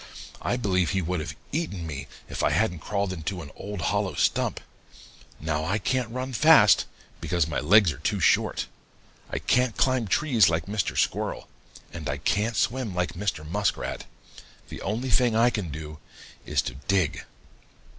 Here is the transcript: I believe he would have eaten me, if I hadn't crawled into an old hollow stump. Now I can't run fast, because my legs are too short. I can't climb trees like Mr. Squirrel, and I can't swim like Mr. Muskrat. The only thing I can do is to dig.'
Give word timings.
I 0.41 0.57
believe 0.57 0.89
he 0.89 1.01
would 1.03 1.19
have 1.19 1.35
eaten 1.51 1.85
me, 1.85 2.07
if 2.27 2.41
I 2.41 2.49
hadn't 2.49 2.79
crawled 2.79 3.13
into 3.13 3.43
an 3.43 3.51
old 3.55 3.81
hollow 3.93 4.15
stump. 4.15 4.59
Now 5.39 5.63
I 5.63 5.77
can't 5.77 6.09
run 6.09 6.33
fast, 6.33 6.85
because 7.19 7.45
my 7.45 7.59
legs 7.59 7.91
are 7.91 7.99
too 7.99 8.19
short. 8.19 8.65
I 9.29 9.37
can't 9.37 9.77
climb 9.77 10.07
trees 10.07 10.49
like 10.49 10.65
Mr. 10.65 10.97
Squirrel, 10.97 11.47
and 11.93 12.09
I 12.09 12.17
can't 12.17 12.55
swim 12.55 12.95
like 12.95 13.13
Mr. 13.13 13.47
Muskrat. 13.47 14.05
The 14.69 14.81
only 14.81 15.11
thing 15.11 15.35
I 15.35 15.51
can 15.51 15.69
do 15.69 15.99
is 16.47 16.63
to 16.63 16.73
dig.' 16.73 17.23